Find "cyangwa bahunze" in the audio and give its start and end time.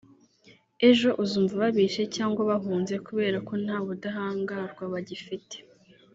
2.15-2.93